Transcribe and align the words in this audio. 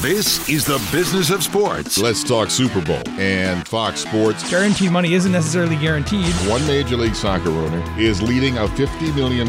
This 0.00 0.48
is 0.48 0.64
the 0.64 0.78
business 0.92 1.30
of 1.30 1.42
sports. 1.42 1.98
Let's 1.98 2.22
talk 2.22 2.50
Super 2.50 2.80
Bowl 2.80 3.02
and 3.18 3.66
Fox 3.66 4.02
Sports. 4.02 4.48
Guaranteed 4.48 4.92
money 4.92 5.14
isn't 5.14 5.32
necessarily 5.32 5.74
guaranteed. 5.74 6.32
One 6.48 6.64
Major 6.68 6.96
League 6.96 7.16
Soccer 7.16 7.48
owner 7.48 7.82
is 7.98 8.22
leading 8.22 8.58
a 8.58 8.68
$50 8.68 9.12
million 9.16 9.48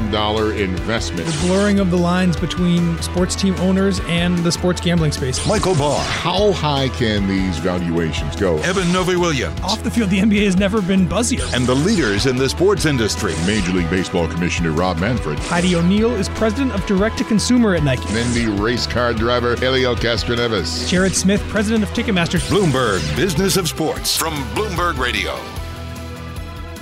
investment. 0.60 1.28
The 1.30 1.46
blurring 1.46 1.80
of 1.80 1.92
the 1.92 2.00
lines 2.00 2.36
between 2.36 3.00
sports 3.00 3.36
team 3.36 3.54
owners 3.60 4.00
and 4.08 4.40
the 4.40 4.52
sports 4.52 4.82
gambling 4.82 5.12
space. 5.12 5.46
Michael 5.48 5.76
Barr. 5.76 6.04
How 6.04 6.52
high 6.54 6.90
can 6.90 7.28
these 7.28 7.60
valuations 7.60 8.36
go? 8.36 8.58
Eben 8.64 8.92
Novy-Williams. 8.92 9.60
Off 9.62 9.84
the 9.84 9.92
field, 9.92 10.10
the 10.10 10.18
NBA 10.18 10.46
has 10.46 10.58
never 10.58 10.82
been 10.82 11.08
buzzier. 11.08 11.48
And 11.54 11.68
the 11.68 11.76
leaders 11.76 12.26
in 12.26 12.38
the 12.38 12.50
sports 12.50 12.88
industry. 12.88 13.36
Major 13.46 13.72
League 13.72 13.90
Baseball 13.92 14.28
Commissioner 14.28 14.72
Rob 14.72 14.98
Manfred. 14.98 15.38
Heidi 15.38 15.76
O'Neill 15.76 16.16
is 16.16 16.28
president 16.30 16.72
of 16.72 16.84
direct 16.88 17.20
to 17.20 17.24
consumer 17.24 17.76
at 17.76 17.84
Nike. 17.84 18.12
Then 18.14 18.34
the 18.34 18.60
race 18.60 18.88
car 18.88 19.14
driver 19.14 19.56
Helio 19.58 19.94
Castroneves. 20.40 20.88
Jared 20.88 21.16
Smith, 21.16 21.42
president 21.50 21.84
of 21.84 21.90
Ticketmaster. 21.90 22.40
Bloomberg 22.50 23.16
Business 23.16 23.58
of 23.58 23.68
Sports 23.68 24.16
from 24.16 24.34
Bloomberg 24.56 24.98
Radio. 24.98 25.36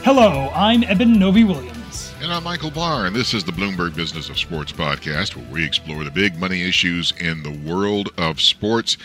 Hello, 0.04 0.50
I'm 0.54 0.84
Eben 0.84 1.18
Novy-Williams. 1.18 2.14
And 2.22 2.32
I'm 2.32 2.44
Michael 2.44 2.70
Barr, 2.70 3.08
and 3.08 3.16
this 3.16 3.34
is 3.34 3.44
the 3.44 3.52
Bloomberg 3.52 3.96
Business 3.96 4.30
of 4.30 4.38
Sports 4.38 4.72
podcast, 4.72 5.36
where 5.36 5.46
we 5.52 5.66
explore 5.66 6.04
the 6.04 6.12
big 6.12 6.40
money 6.40 6.62
issues 6.68 7.14
in 7.20 7.42
the 7.42 7.52
world 7.52 8.10
of 8.18 8.40
sports. 8.40 8.98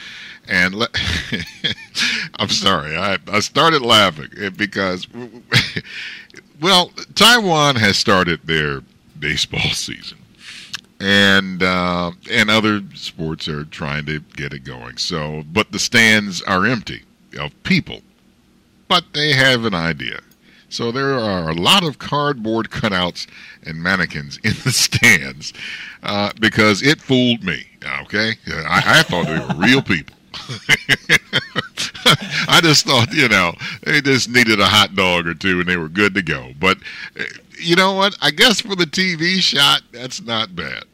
And 0.46 0.74
le- 0.74 0.88
I'm 2.38 2.48
sorry, 2.48 2.94
I, 2.96 3.18
I 3.28 3.40
started 3.40 3.80
laughing 3.80 4.28
eh, 4.38 4.50
because, 4.50 5.06
well, 6.60 6.90
Taiwan 7.14 7.76
has 7.76 7.96
started 7.96 8.40
their 8.46 8.82
baseball 9.18 9.60
season 9.72 10.18
and 11.02 11.64
uh, 11.64 12.12
and 12.30 12.48
other 12.48 12.80
sports 12.94 13.48
are 13.48 13.64
trying 13.64 14.06
to 14.06 14.20
get 14.20 14.52
it 14.52 14.60
going. 14.60 14.98
So, 14.98 15.42
but 15.52 15.72
the 15.72 15.80
stands 15.80 16.42
are 16.42 16.64
empty 16.64 17.02
of 17.38 17.60
people, 17.64 18.02
but 18.86 19.04
they 19.12 19.32
have 19.32 19.64
an 19.64 19.74
idea. 19.74 20.20
So 20.68 20.92
there 20.92 21.18
are 21.18 21.50
a 21.50 21.54
lot 21.54 21.84
of 21.84 21.98
cardboard 21.98 22.70
cutouts 22.70 23.26
and 23.66 23.82
mannequins 23.82 24.38
in 24.44 24.52
the 24.64 24.70
stands 24.70 25.52
uh, 26.04 26.32
because 26.40 26.82
it 26.82 27.00
fooled 27.00 27.42
me. 27.42 27.66
Okay, 28.02 28.34
I, 28.48 28.82
I 28.86 29.02
thought 29.02 29.26
they 29.26 29.40
were 29.40 29.66
real 29.66 29.82
people. 29.82 30.14
I 32.48 32.60
just 32.62 32.86
thought, 32.86 33.12
you 33.12 33.28
know, 33.28 33.52
they 33.82 34.00
just 34.00 34.30
needed 34.30 34.60
a 34.60 34.66
hot 34.66 34.94
dog 34.94 35.26
or 35.26 35.34
two 35.34 35.60
and 35.60 35.68
they 35.68 35.76
were 35.76 35.90
good 35.90 36.14
to 36.14 36.22
go. 36.22 36.52
But 36.58 36.78
uh, 37.18 37.24
you 37.58 37.76
know 37.76 37.92
what? 37.92 38.16
I 38.22 38.30
guess 38.30 38.60
for 38.60 38.74
the 38.74 38.86
TV 38.86 39.40
shot, 39.42 39.82
that's 39.92 40.22
not 40.22 40.56
bad 40.56 40.84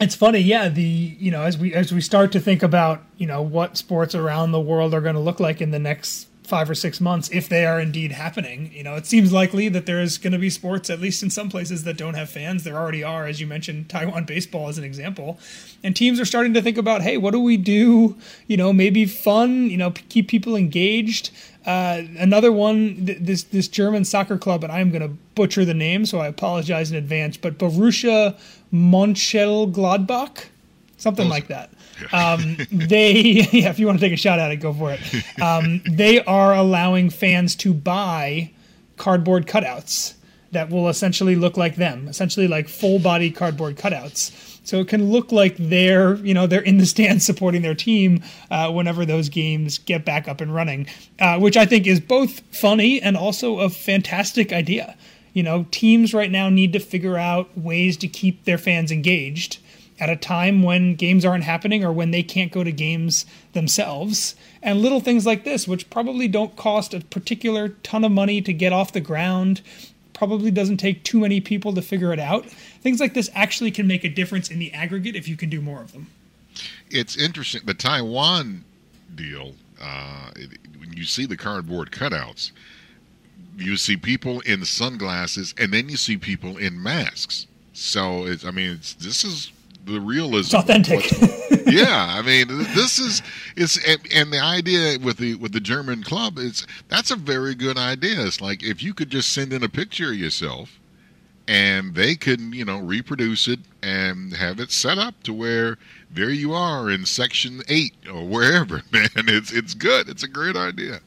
it's 0.00 0.14
funny 0.14 0.38
yeah 0.38 0.68
the 0.68 0.82
you 0.82 1.30
know 1.30 1.42
as 1.42 1.56
we 1.56 1.72
as 1.74 1.92
we 1.92 2.00
start 2.00 2.32
to 2.32 2.40
think 2.40 2.62
about 2.62 3.02
you 3.16 3.26
know 3.26 3.40
what 3.42 3.76
sports 3.76 4.14
around 4.14 4.52
the 4.52 4.60
world 4.60 4.92
are 4.94 5.00
going 5.00 5.14
to 5.14 5.20
look 5.20 5.40
like 5.40 5.60
in 5.60 5.70
the 5.70 5.78
next 5.78 6.28
five 6.42 6.70
or 6.70 6.74
six 6.76 7.00
months 7.00 7.28
if 7.32 7.48
they 7.48 7.66
are 7.66 7.80
indeed 7.80 8.12
happening 8.12 8.70
you 8.72 8.82
know 8.82 8.94
it 8.94 9.04
seems 9.04 9.32
likely 9.32 9.68
that 9.68 9.84
there's 9.84 10.16
going 10.16 10.32
to 10.32 10.38
be 10.38 10.48
sports 10.48 10.88
at 10.88 11.00
least 11.00 11.22
in 11.22 11.28
some 11.28 11.48
places 11.48 11.82
that 11.82 11.96
don't 11.96 12.14
have 12.14 12.30
fans. 12.30 12.62
There 12.62 12.76
already 12.76 13.02
are 13.02 13.26
as 13.26 13.40
you 13.40 13.48
mentioned 13.48 13.88
taiwan 13.88 14.24
baseball 14.24 14.68
as 14.68 14.78
an 14.78 14.84
example. 14.84 15.40
And 15.82 15.94
teams 15.96 16.20
are 16.20 16.24
starting 16.24 16.54
to 16.54 16.62
think 16.62 16.78
about 16.78 17.02
hey 17.02 17.16
what 17.16 17.32
do 17.32 17.40
we 17.40 17.56
do 17.56 18.16
you 18.46 18.56
know 18.56 18.72
maybe 18.72 19.06
fun 19.06 19.68
you 19.70 19.76
know 19.76 19.90
keep 19.90 20.28
people 20.28 20.54
engaged 20.54 21.30
uh, 21.66 22.02
another 22.18 22.52
one, 22.52 23.06
th- 23.06 23.18
this 23.20 23.42
this 23.42 23.66
German 23.66 24.04
soccer 24.04 24.38
club, 24.38 24.62
and 24.62 24.72
I'm 24.72 24.90
going 24.90 25.02
to 25.02 25.16
butcher 25.34 25.64
the 25.64 25.74
name, 25.74 26.06
so 26.06 26.20
I 26.20 26.28
apologize 26.28 26.92
in 26.92 26.96
advance. 26.96 27.36
But 27.36 27.58
Borussia 27.58 28.38
Mönchengladbach, 28.72 30.44
something 30.96 31.28
like 31.28 31.48
that. 31.48 31.70
Um, 32.12 32.56
they, 32.72 33.12
yeah, 33.52 33.70
if 33.70 33.80
you 33.80 33.86
want 33.86 33.98
to 33.98 34.06
take 34.06 34.12
a 34.12 34.16
shot 34.16 34.38
at 34.38 34.52
it, 34.52 34.56
go 34.56 34.72
for 34.72 34.92
it. 34.96 35.42
Um, 35.42 35.82
they 35.90 36.22
are 36.24 36.54
allowing 36.54 37.10
fans 37.10 37.56
to 37.56 37.74
buy 37.74 38.52
cardboard 38.96 39.46
cutouts 39.46 40.14
that 40.52 40.70
will 40.70 40.88
essentially 40.88 41.34
look 41.34 41.56
like 41.56 41.74
them, 41.74 42.06
essentially 42.06 42.46
like 42.46 42.68
full 42.68 43.00
body 43.00 43.30
cardboard 43.30 43.76
cutouts 43.76 44.55
so 44.66 44.80
it 44.80 44.88
can 44.88 45.12
look 45.12 45.30
like 45.30 45.56
they're 45.58 46.16
you 46.16 46.34
know 46.34 46.46
they're 46.46 46.60
in 46.60 46.78
the 46.78 46.86
stands 46.86 47.24
supporting 47.24 47.62
their 47.62 47.74
team 47.74 48.22
uh, 48.50 48.70
whenever 48.70 49.06
those 49.06 49.28
games 49.28 49.78
get 49.78 50.04
back 50.04 50.28
up 50.28 50.40
and 50.40 50.54
running, 50.54 50.86
uh, 51.20 51.38
which 51.38 51.56
I 51.56 51.64
think 51.64 51.86
is 51.86 52.00
both 52.00 52.40
funny 52.54 53.00
and 53.00 53.16
also 53.16 53.60
a 53.60 53.70
fantastic 53.70 54.52
idea. 54.52 54.96
You 55.32 55.42
know, 55.42 55.66
teams 55.70 56.12
right 56.12 56.30
now 56.30 56.48
need 56.48 56.72
to 56.72 56.80
figure 56.80 57.16
out 57.16 57.56
ways 57.56 57.96
to 57.98 58.08
keep 58.08 58.44
their 58.44 58.58
fans 58.58 58.90
engaged 58.90 59.58
at 59.98 60.10
a 60.10 60.16
time 60.16 60.62
when 60.62 60.94
games 60.94 61.24
aren't 61.24 61.44
happening 61.44 61.84
or 61.84 61.92
when 61.92 62.10
they 62.10 62.22
can't 62.22 62.52
go 62.52 62.64
to 62.64 62.72
games 62.72 63.24
themselves. 63.52 64.34
And 64.62 64.80
little 64.80 65.00
things 65.00 65.24
like 65.24 65.44
this, 65.44 65.68
which 65.68 65.88
probably 65.90 66.28
don't 66.28 66.56
cost 66.56 66.92
a 66.92 67.00
particular 67.00 67.68
ton 67.68 68.04
of 68.04 68.12
money 68.12 68.42
to 68.42 68.52
get 68.52 68.72
off 68.72 68.92
the 68.92 69.00
ground, 69.00 69.62
probably 70.16 70.50
doesn't 70.50 70.78
take 70.78 71.04
too 71.04 71.20
many 71.20 71.40
people 71.40 71.72
to 71.74 71.82
figure 71.82 72.12
it 72.12 72.18
out. 72.18 72.46
Things 72.46 73.00
like 73.00 73.14
this 73.14 73.30
actually 73.34 73.70
can 73.70 73.86
make 73.86 74.02
a 74.02 74.08
difference 74.08 74.50
in 74.50 74.58
the 74.58 74.72
aggregate 74.72 75.14
if 75.14 75.28
you 75.28 75.36
can 75.36 75.50
do 75.50 75.60
more 75.60 75.80
of 75.82 75.92
them. 75.92 76.08
It's 76.90 77.16
interesting. 77.16 77.62
The 77.64 77.74
Taiwan 77.74 78.64
deal, 79.14 79.52
uh, 79.80 80.30
it, 80.34 80.58
when 80.78 80.94
you 80.94 81.04
see 81.04 81.26
the 81.26 81.36
cardboard 81.36 81.90
cutouts, 81.90 82.52
you 83.58 83.76
see 83.76 83.96
people 83.96 84.40
in 84.40 84.64
sunglasses 84.64 85.54
and 85.58 85.72
then 85.72 85.88
you 85.88 85.96
see 85.96 86.16
people 86.16 86.56
in 86.56 86.82
masks. 86.82 87.46
So 87.74 88.24
it's, 88.24 88.44
I 88.44 88.50
mean, 88.50 88.78
this 89.00 89.22
is 89.22 89.52
the 89.86 90.00
realism. 90.00 90.54
It's 90.54 90.54
authentic. 90.54 91.10
yeah, 91.66 92.14
I 92.18 92.22
mean, 92.22 92.48
this 92.48 92.98
is 92.98 93.22
it's 93.56 93.78
and 94.12 94.32
the 94.32 94.40
idea 94.40 94.98
with 94.98 95.16
the 95.16 95.36
with 95.36 95.52
the 95.52 95.60
German 95.60 96.02
club 96.02 96.38
is 96.38 96.66
that's 96.88 97.10
a 97.10 97.16
very 97.16 97.54
good 97.54 97.78
idea. 97.78 98.26
It's 98.26 98.40
like 98.40 98.62
if 98.62 98.82
you 98.82 98.92
could 98.92 99.10
just 99.10 99.32
send 99.32 99.52
in 99.52 99.62
a 99.62 99.68
picture 99.68 100.10
of 100.10 100.16
yourself, 100.16 100.78
and 101.48 101.94
they 101.94 102.16
can 102.16 102.52
you 102.52 102.64
know 102.64 102.78
reproduce 102.78 103.48
it 103.48 103.60
and 103.82 104.34
have 104.34 104.60
it 104.60 104.72
set 104.72 104.98
up 104.98 105.22
to 105.22 105.32
where 105.32 105.78
there 106.10 106.30
you 106.30 106.52
are 106.52 106.90
in 106.90 107.06
section 107.06 107.62
eight 107.68 107.94
or 108.12 108.26
wherever. 108.26 108.82
Man, 108.92 109.08
it's 109.16 109.52
it's 109.52 109.74
good. 109.74 110.08
It's 110.08 110.22
a 110.22 110.28
great 110.28 110.56
idea. 110.56 111.00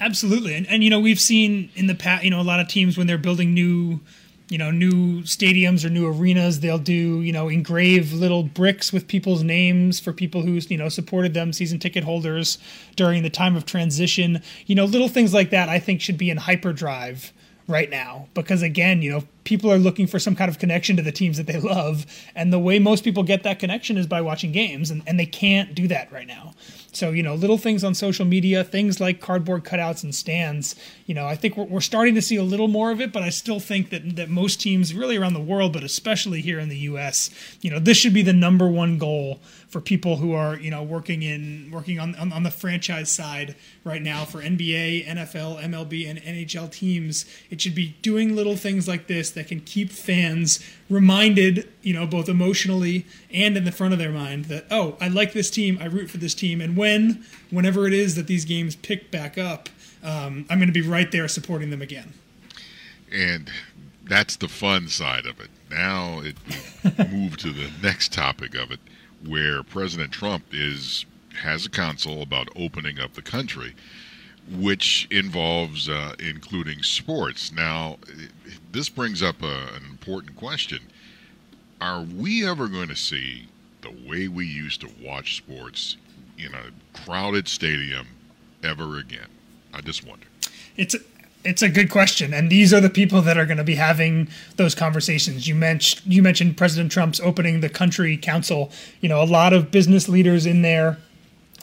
Absolutely, 0.00 0.54
and 0.54 0.66
and 0.66 0.82
you 0.82 0.90
know 0.90 1.00
we've 1.00 1.20
seen 1.20 1.70
in 1.76 1.86
the 1.86 1.94
past, 1.94 2.24
you 2.24 2.30
know, 2.30 2.40
a 2.40 2.42
lot 2.42 2.58
of 2.58 2.68
teams 2.68 2.98
when 2.98 3.06
they're 3.06 3.18
building 3.18 3.54
new 3.54 4.00
you 4.52 4.58
know 4.58 4.70
new 4.70 5.22
stadiums 5.22 5.84
or 5.84 5.88
new 5.88 6.06
arenas 6.06 6.60
they'll 6.60 6.78
do 6.78 7.22
you 7.22 7.32
know 7.32 7.48
engrave 7.48 8.12
little 8.12 8.42
bricks 8.42 8.92
with 8.92 9.08
people's 9.08 9.42
names 9.42 9.98
for 9.98 10.12
people 10.12 10.42
who 10.42 10.60
you 10.68 10.76
know 10.76 10.90
supported 10.90 11.32
them 11.32 11.52
season 11.52 11.78
ticket 11.78 12.04
holders 12.04 12.58
during 12.94 13.22
the 13.22 13.30
time 13.30 13.56
of 13.56 13.64
transition. 13.64 14.42
You 14.66 14.74
know 14.74 14.84
little 14.84 15.08
things 15.08 15.32
like 15.32 15.50
that 15.50 15.68
i 15.70 15.78
think 15.78 16.00
should 16.00 16.18
be 16.18 16.28
in 16.28 16.36
hyperdrive 16.36 17.32
right 17.66 17.88
now 17.88 18.28
because 18.34 18.60
again 18.62 19.00
you 19.00 19.10
know 19.10 19.24
people 19.44 19.70
are 19.70 19.78
looking 19.78 20.06
for 20.06 20.18
some 20.18 20.36
kind 20.36 20.50
of 20.50 20.58
connection 20.58 20.96
to 20.96 21.02
the 21.02 21.12
teams 21.12 21.36
that 21.36 21.46
they 21.46 21.58
love 21.58 22.06
and 22.34 22.52
the 22.52 22.58
way 22.58 22.78
most 22.78 23.04
people 23.04 23.22
get 23.22 23.42
that 23.42 23.58
connection 23.58 23.96
is 23.96 24.06
by 24.06 24.20
watching 24.20 24.52
games 24.52 24.90
and, 24.90 25.02
and 25.06 25.18
they 25.18 25.26
can't 25.26 25.74
do 25.74 25.88
that 25.88 26.10
right 26.12 26.26
now 26.26 26.52
so, 26.94 27.10
you 27.10 27.22
know, 27.22 27.34
little 27.34 27.56
things 27.56 27.84
on 27.84 27.94
social 27.94 28.26
media, 28.26 28.62
things 28.62 29.00
like 29.00 29.18
cardboard 29.18 29.64
cutouts 29.64 30.04
and 30.04 30.14
stands, 30.14 30.76
you 31.06 31.14
know, 31.14 31.26
I 31.26 31.36
think 31.36 31.56
we're, 31.56 31.64
we're 31.64 31.80
starting 31.80 32.14
to 32.16 32.22
see 32.22 32.36
a 32.36 32.42
little 32.42 32.68
more 32.68 32.90
of 32.90 33.00
it, 33.00 33.14
but 33.14 33.22
I 33.22 33.30
still 33.30 33.60
think 33.60 33.88
that, 33.90 34.16
that 34.16 34.28
most 34.28 34.60
teams, 34.60 34.94
really 34.94 35.16
around 35.16 35.32
the 35.32 35.40
world, 35.40 35.72
but 35.72 35.84
especially 35.84 36.42
here 36.42 36.58
in 36.58 36.68
the 36.68 36.76
U.S., 36.78 37.30
you 37.62 37.70
know, 37.70 37.78
this 37.78 37.96
should 37.96 38.12
be 38.12 38.20
the 38.20 38.34
number 38.34 38.68
one 38.68 38.98
goal 38.98 39.40
for 39.68 39.80
people 39.80 40.16
who 40.16 40.34
are, 40.34 40.56
you 40.56 40.70
know, 40.70 40.82
working 40.82 41.22
in 41.22 41.70
working 41.72 41.98
on, 41.98 42.14
on, 42.16 42.30
on 42.30 42.42
the 42.42 42.50
franchise 42.50 43.10
side 43.10 43.56
right 43.84 44.02
now 44.02 44.26
for 44.26 44.42
NBA, 44.42 45.06
NFL, 45.06 45.62
MLB, 45.62 46.06
and 46.06 46.20
NHL 46.20 46.70
teams. 46.70 47.24
It 47.48 47.62
should 47.62 47.74
be 47.74 47.96
doing 48.02 48.36
little 48.36 48.56
things 48.56 48.86
like 48.86 49.06
this 49.06 49.30
that 49.32 49.48
can 49.48 49.60
keep 49.60 49.90
fans 49.90 50.60
reminded, 50.88 51.68
you 51.82 51.94
know, 51.94 52.06
both 52.06 52.28
emotionally 52.28 53.06
and 53.32 53.56
in 53.56 53.64
the 53.64 53.72
front 53.72 53.92
of 53.92 53.98
their 53.98 54.12
mind 54.12 54.46
that, 54.46 54.66
oh, 54.70 54.96
I 55.00 55.08
like 55.08 55.32
this 55.32 55.50
team, 55.50 55.78
I 55.80 55.86
root 55.86 56.10
for 56.10 56.18
this 56.18 56.34
team, 56.34 56.60
and 56.60 56.76
when, 56.76 57.24
whenever 57.50 57.86
it 57.86 57.92
is 57.92 58.14
that 58.16 58.26
these 58.26 58.44
games 58.44 58.76
pick 58.76 59.10
back 59.10 59.38
up, 59.38 59.68
um, 60.02 60.46
I'm 60.50 60.58
going 60.58 60.72
to 60.72 60.72
be 60.72 60.86
right 60.86 61.10
there 61.10 61.28
supporting 61.28 61.70
them 61.70 61.82
again. 61.82 62.12
And 63.12 63.50
that's 64.04 64.36
the 64.36 64.48
fun 64.48 64.88
side 64.88 65.26
of 65.26 65.40
it. 65.40 65.50
Now 65.70 66.20
it 66.20 66.36
move 67.10 67.36
to 67.38 67.50
the 67.50 67.70
next 67.82 68.12
topic 68.12 68.54
of 68.54 68.70
it, 68.70 68.80
where 69.26 69.62
President 69.62 70.12
Trump 70.12 70.44
is 70.52 71.06
has 71.40 71.64
a 71.64 71.70
council 71.70 72.22
about 72.22 72.48
opening 72.54 73.00
up 73.00 73.14
the 73.14 73.22
country, 73.22 73.74
which 74.50 75.06
involves 75.10 75.88
uh, 75.88 76.14
including 76.18 76.82
sports. 76.82 77.52
Now, 77.52 77.98
this 78.72 78.88
brings 78.88 79.22
up 79.22 79.42
a, 79.42 79.74
an 79.76 79.84
important 79.88 80.36
question: 80.36 80.80
Are 81.80 82.02
we 82.02 82.46
ever 82.46 82.68
going 82.68 82.88
to 82.88 82.96
see 82.96 83.48
the 83.82 83.92
way 84.08 84.28
we 84.28 84.46
used 84.46 84.80
to 84.82 84.88
watch 85.02 85.36
sports 85.36 85.96
in 86.38 86.52
a 86.54 86.98
crowded 87.04 87.48
stadium 87.48 88.06
ever 88.62 88.98
again? 88.98 89.28
I 89.74 89.80
just 89.80 90.06
wonder. 90.06 90.26
It's 90.76 90.96
it's 91.44 91.62
a 91.62 91.68
good 91.68 91.90
question, 91.90 92.32
and 92.32 92.50
these 92.50 92.72
are 92.72 92.80
the 92.80 92.90
people 92.90 93.20
that 93.22 93.36
are 93.36 93.46
going 93.46 93.58
to 93.58 93.64
be 93.64 93.74
having 93.74 94.28
those 94.56 94.74
conversations. 94.74 95.48
You 95.48 95.54
mentioned 95.54 96.02
you 96.06 96.22
mentioned 96.22 96.56
President 96.56 96.92
Trump's 96.92 97.20
opening 97.20 97.60
the 97.60 97.68
country 97.68 98.16
council. 98.16 98.70
You 99.00 99.08
know, 99.08 99.22
a 99.22 99.24
lot 99.24 99.52
of 99.52 99.70
business 99.70 100.08
leaders 100.08 100.46
in 100.46 100.62
there 100.62 100.98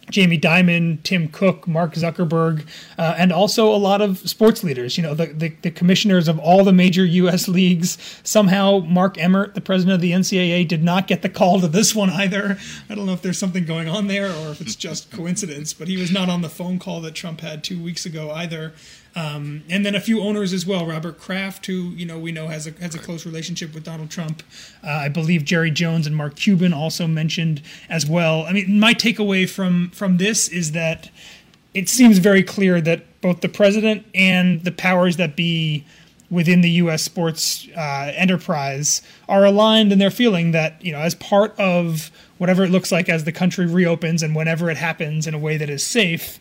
Jamie 0.09 0.39
Dimon, 0.39 1.01
Tim 1.03 1.27
Cook, 1.27 1.67
Mark 1.67 1.93
Zuckerberg, 1.93 2.65
uh, 2.97 3.15
and 3.17 3.31
also 3.31 3.73
a 3.73 3.77
lot 3.77 4.01
of 4.01 4.17
sports 4.29 4.63
leaders. 4.63 4.97
You 4.97 5.03
know, 5.03 5.13
the, 5.13 5.27
the, 5.27 5.49
the, 5.61 5.71
commissioners 5.71 6.27
of 6.27 6.39
all 6.39 6.63
the 6.63 6.73
major 6.73 7.05
U.S. 7.05 7.47
leagues. 7.47 7.97
Somehow, 8.23 8.79
Mark 8.79 9.17
Emmert, 9.17 9.55
the 9.55 9.61
president 9.61 9.95
of 9.95 10.01
the 10.01 10.11
NCAA, 10.11 10.67
did 10.67 10.83
not 10.83 11.07
get 11.07 11.21
the 11.21 11.29
call 11.29 11.59
to 11.61 11.67
this 11.67 11.93
one 11.95 12.09
either. 12.09 12.57
I 12.89 12.95
don't 12.95 13.05
know 13.05 13.13
if 13.13 13.21
there's 13.21 13.39
something 13.39 13.65
going 13.65 13.87
on 13.87 14.07
there 14.07 14.31
or 14.31 14.49
if 14.49 14.61
it's 14.61 14.75
just 14.75 15.11
coincidence, 15.11 15.73
but 15.73 15.87
he 15.87 15.97
was 15.97 16.11
not 16.11 16.29
on 16.29 16.41
the 16.41 16.49
phone 16.49 16.79
call 16.79 17.01
that 17.01 17.15
Trump 17.15 17.41
had 17.41 17.63
two 17.63 17.81
weeks 17.81 18.05
ago 18.05 18.31
either. 18.31 18.73
Um, 19.15 19.63
and 19.69 19.85
then 19.85 19.95
a 19.95 19.99
few 19.99 20.21
owners 20.21 20.53
as 20.53 20.65
well. 20.65 20.85
Robert 20.85 21.19
Kraft, 21.19 21.65
who 21.65 21.89
you 21.89 22.05
know 22.05 22.19
we 22.19 22.31
know 22.31 22.47
has 22.47 22.67
a 22.67 22.71
has 22.73 22.95
a 22.95 22.99
close 22.99 23.25
relationship 23.25 23.73
with 23.73 23.83
Donald 23.83 24.09
Trump. 24.09 24.43
Uh, 24.83 24.89
I 24.89 25.09
believe 25.09 25.45
Jerry 25.45 25.71
Jones 25.71 26.05
and 26.05 26.15
Mark 26.15 26.35
Cuban 26.35 26.73
also 26.73 27.07
mentioned 27.07 27.61
as 27.89 28.05
well. 28.05 28.43
I 28.43 28.53
mean, 28.53 28.79
my 28.79 28.93
takeaway 28.93 29.49
from 29.49 29.89
from 29.91 30.17
this 30.17 30.47
is 30.47 30.73
that 30.73 31.09
it 31.73 31.89
seems 31.89 32.17
very 32.19 32.43
clear 32.43 32.81
that 32.81 33.21
both 33.21 33.41
the 33.41 33.49
president 33.49 34.05
and 34.13 34.63
the 34.63 34.71
powers 34.71 35.17
that 35.17 35.35
be 35.35 35.85
within 36.29 36.61
the 36.61 36.69
U.S. 36.71 37.03
sports 37.03 37.67
uh, 37.75 38.11
enterprise 38.15 39.01
are 39.27 39.45
aligned 39.45 39.91
in 39.91 39.99
their 39.99 40.11
feeling 40.11 40.51
that 40.51 40.83
you 40.83 40.91
know 40.91 40.99
as 40.99 41.15
part 41.15 41.59
of 41.59 42.11
whatever 42.37 42.63
it 42.63 42.69
looks 42.69 42.91
like 42.91 43.09
as 43.09 43.23
the 43.23 43.31
country 43.31 43.65
reopens 43.65 44.23
and 44.23 44.35
whenever 44.35 44.69
it 44.69 44.77
happens 44.77 45.27
in 45.27 45.33
a 45.33 45.39
way 45.39 45.57
that 45.57 45.69
is 45.69 45.83
safe 45.83 46.39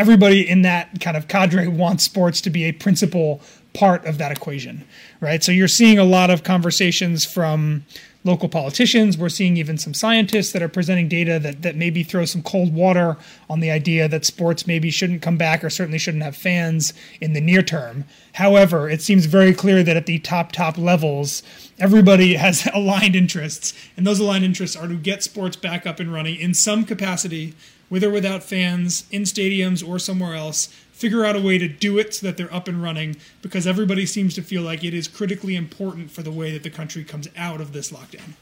everybody 0.00 0.48
in 0.48 0.62
that 0.62 0.98
kind 0.98 1.14
of 1.14 1.28
cadre 1.28 1.68
wants 1.68 2.04
sports 2.04 2.40
to 2.40 2.48
be 2.48 2.64
a 2.64 2.72
principal 2.72 3.42
part 3.74 4.02
of 4.06 4.16
that 4.16 4.32
equation, 4.32 4.82
right? 5.20 5.44
So 5.44 5.52
you're 5.52 5.68
seeing 5.68 5.98
a 5.98 6.04
lot 6.04 6.30
of 6.30 6.42
conversations 6.42 7.26
from 7.26 7.84
local 8.24 8.48
politicians. 8.48 9.18
We're 9.18 9.28
seeing 9.28 9.58
even 9.58 9.76
some 9.76 9.92
scientists 9.92 10.52
that 10.52 10.62
are 10.62 10.70
presenting 10.70 11.06
data 11.06 11.38
that, 11.40 11.60
that 11.60 11.76
maybe 11.76 12.02
throw 12.02 12.24
some 12.24 12.42
cold 12.42 12.72
water 12.74 13.18
on 13.50 13.60
the 13.60 13.70
idea 13.70 14.08
that 14.08 14.24
sports 14.24 14.66
maybe 14.66 14.90
shouldn't 14.90 15.20
come 15.20 15.36
back 15.36 15.62
or 15.62 15.68
certainly 15.68 15.98
shouldn't 15.98 16.22
have 16.22 16.34
fans 16.34 16.94
in 17.20 17.34
the 17.34 17.40
near 17.40 17.62
term. 17.62 18.04
However, 18.32 18.88
it 18.88 19.02
seems 19.02 19.26
very 19.26 19.52
clear 19.52 19.82
that 19.82 19.98
at 19.98 20.06
the 20.06 20.18
top, 20.18 20.50
top 20.50 20.78
levels, 20.78 21.42
everybody 21.78 22.36
has 22.36 22.66
aligned 22.74 23.16
interests. 23.16 23.74
And 23.98 24.06
those 24.06 24.18
aligned 24.18 24.46
interests 24.46 24.76
are 24.76 24.88
to 24.88 24.96
get 24.96 25.22
sports 25.22 25.56
back 25.56 25.86
up 25.86 26.00
and 26.00 26.10
running 26.10 26.40
in 26.40 26.54
some 26.54 26.86
capacity 26.86 27.54
with 27.90 28.04
or 28.04 28.10
without 28.10 28.42
fans, 28.42 29.04
in 29.10 29.22
stadiums 29.22 29.86
or 29.86 29.98
somewhere 29.98 30.34
else, 30.34 30.68
figure 30.92 31.24
out 31.24 31.34
a 31.34 31.40
way 31.40 31.58
to 31.58 31.66
do 31.66 31.98
it 31.98 32.14
so 32.14 32.26
that 32.26 32.36
they're 32.36 32.54
up 32.54 32.68
and 32.68 32.82
running 32.82 33.16
because 33.42 33.66
everybody 33.66 34.06
seems 34.06 34.34
to 34.34 34.42
feel 34.42 34.62
like 34.62 34.84
it 34.84 34.94
is 34.94 35.08
critically 35.08 35.56
important 35.56 36.10
for 36.10 36.22
the 36.22 36.30
way 36.30 36.52
that 36.52 36.62
the 36.62 36.70
country 36.70 37.02
comes 37.02 37.26
out 37.36 37.60
of 37.60 37.72
this 37.72 37.90
lockdown. 37.90 38.34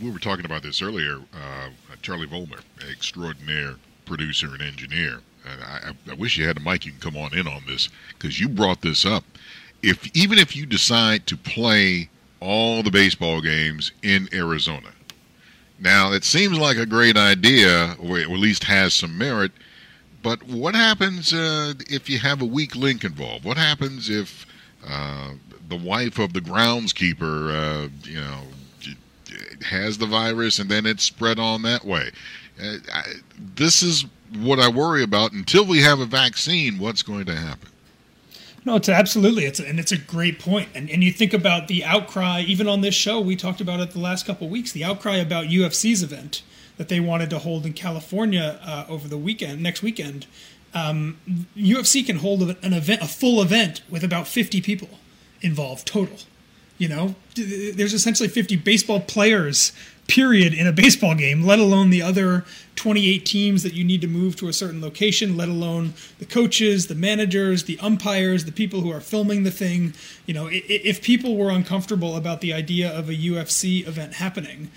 we 0.00 0.10
were 0.10 0.18
talking 0.18 0.44
about 0.44 0.62
this 0.62 0.80
earlier. 0.80 1.18
Uh, 1.34 1.68
Charlie 2.00 2.26
Vollmer, 2.26 2.60
extraordinaire 2.90 3.74
producer 4.06 4.46
and 4.52 4.62
engineer. 4.62 5.18
And 5.44 5.62
I, 5.62 5.92
I, 6.10 6.14
wish 6.14 6.36
you 6.36 6.46
had 6.46 6.56
a 6.56 6.60
mic. 6.60 6.86
You 6.86 6.92
can 6.92 7.00
come 7.00 7.16
on 7.16 7.36
in 7.36 7.48
on 7.48 7.62
this 7.66 7.88
because 8.10 8.38
you 8.38 8.48
brought 8.48 8.80
this 8.80 9.04
up. 9.04 9.24
If 9.82 10.14
even 10.16 10.38
if 10.38 10.54
you 10.54 10.64
decide 10.64 11.26
to 11.26 11.36
play 11.36 12.08
all 12.38 12.82
the 12.84 12.90
baseball 12.90 13.40
games 13.40 13.90
in 14.02 14.28
Arizona, 14.32 14.92
now, 15.82 16.12
it 16.12 16.24
seems 16.24 16.58
like 16.58 16.76
a 16.76 16.86
great 16.86 17.16
idea, 17.16 17.96
or 17.98 18.18
at 18.18 18.28
least 18.30 18.64
has 18.64 18.94
some 18.94 19.18
merit, 19.18 19.52
but 20.22 20.42
what 20.44 20.74
happens 20.74 21.32
uh, 21.32 21.74
if 21.90 22.08
you 22.08 22.18
have 22.18 22.40
a 22.42 22.44
weak 22.44 22.76
link 22.76 23.04
involved? 23.04 23.44
What 23.44 23.56
happens 23.56 24.08
if 24.08 24.46
uh, 24.86 25.32
the 25.68 25.76
wife 25.76 26.18
of 26.18 26.32
the 26.32 26.40
groundskeeper, 26.40 27.86
uh, 27.86 27.88
you 28.04 28.20
know, 28.20 28.42
has 29.62 29.98
the 29.98 30.06
virus 30.06 30.58
and 30.58 30.70
then 30.70 30.86
it's 30.86 31.02
spread 31.02 31.38
on 31.38 31.62
that 31.62 31.84
way? 31.84 32.10
Uh, 32.62 32.76
I, 32.92 33.02
this 33.56 33.82
is 33.82 34.04
what 34.38 34.60
I 34.60 34.68
worry 34.68 35.02
about. 35.02 35.32
Until 35.32 35.66
we 35.66 35.80
have 35.80 35.98
a 35.98 36.06
vaccine, 36.06 36.78
what's 36.78 37.02
going 37.02 37.26
to 37.26 37.34
happen? 37.36 37.71
No, 38.64 38.76
it's 38.76 38.88
absolutely 38.88 39.44
it's 39.44 39.58
a, 39.58 39.68
and 39.68 39.80
it's 39.80 39.92
a 39.92 39.98
great 39.98 40.38
point. 40.38 40.68
And 40.74 40.90
and 40.90 41.02
you 41.02 41.12
think 41.12 41.32
about 41.32 41.68
the 41.68 41.84
outcry 41.84 42.40
even 42.40 42.68
on 42.68 42.80
this 42.80 42.94
show 42.94 43.20
we 43.20 43.36
talked 43.36 43.60
about 43.60 43.80
it 43.80 43.90
the 43.90 43.98
last 43.98 44.26
couple 44.26 44.48
weeks. 44.48 44.72
The 44.72 44.84
outcry 44.84 45.16
about 45.16 45.46
UFC's 45.46 46.02
event 46.02 46.42
that 46.76 46.88
they 46.88 47.00
wanted 47.00 47.30
to 47.30 47.38
hold 47.38 47.66
in 47.66 47.72
California 47.72 48.58
uh, 48.62 48.84
over 48.88 49.08
the 49.08 49.18
weekend 49.18 49.62
next 49.62 49.82
weekend. 49.82 50.26
Um, 50.74 51.18
UFC 51.56 52.04
can 52.04 52.16
hold 52.16 52.42
an 52.42 52.72
event, 52.72 53.02
a 53.02 53.06
full 53.06 53.42
event 53.42 53.82
with 53.90 54.02
about 54.02 54.26
50 54.26 54.62
people 54.62 54.88
involved 55.42 55.86
total. 55.86 56.16
You 56.82 56.88
know, 56.88 57.14
there's 57.36 57.94
essentially 57.94 58.28
50 58.28 58.56
baseball 58.56 58.98
players 58.98 59.70
period 60.08 60.52
in 60.52 60.66
a 60.66 60.72
baseball 60.72 61.14
game, 61.14 61.42
let 61.44 61.60
alone 61.60 61.90
the 61.90 62.02
other 62.02 62.44
28 62.74 63.24
teams 63.24 63.62
that 63.62 63.72
you 63.72 63.84
need 63.84 64.00
to 64.00 64.08
move 64.08 64.34
to 64.34 64.48
a 64.48 64.52
certain 64.52 64.80
location, 64.80 65.36
let 65.36 65.48
alone 65.48 65.94
the 66.18 66.24
coaches, 66.24 66.88
the 66.88 66.96
managers, 66.96 67.62
the 67.64 67.78
umpires, 67.78 68.46
the 68.46 68.50
people 68.50 68.80
who 68.80 68.90
are 68.90 69.00
filming 69.00 69.44
the 69.44 69.50
thing. 69.52 69.94
You 70.26 70.34
know, 70.34 70.48
if 70.50 71.02
people 71.02 71.36
were 71.36 71.50
uncomfortable 71.50 72.16
about 72.16 72.40
the 72.40 72.52
idea 72.52 72.90
of 72.90 73.08
a 73.08 73.14
UFC 73.14 73.86
event 73.86 74.14
happening, 74.14 74.68